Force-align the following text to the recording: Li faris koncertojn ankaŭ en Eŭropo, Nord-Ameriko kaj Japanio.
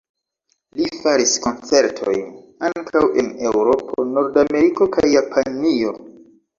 Li 0.79 0.87
faris 1.03 1.33
koncertojn 1.43 2.25
ankaŭ 2.71 3.05
en 3.25 3.31
Eŭropo, 3.53 4.09
Nord-Ameriko 4.19 4.93
kaj 4.99 5.09
Japanio. 5.19 5.99